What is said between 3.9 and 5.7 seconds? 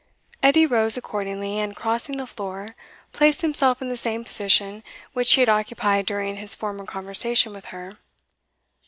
same position which he had